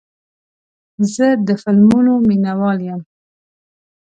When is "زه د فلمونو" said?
1.13-2.13